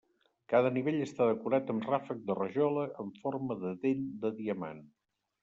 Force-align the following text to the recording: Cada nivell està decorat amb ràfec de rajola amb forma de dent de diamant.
Cada 0.51 0.69
nivell 0.77 0.95
està 1.05 1.27
decorat 1.31 1.69
amb 1.73 1.85
ràfec 1.89 2.23
de 2.31 2.39
rajola 2.39 2.87
amb 3.05 3.21
forma 3.27 3.59
de 3.67 3.75
dent 3.87 4.03
de 4.27 4.35
diamant. 4.43 4.83